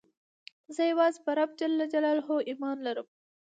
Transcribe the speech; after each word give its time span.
زه 0.75 0.81
یوازي 0.91 1.19
په 1.25 1.31
رب 1.37 1.51
ﷻ 1.59 2.47
ایمان 2.49 2.77
لرم. 2.85 3.07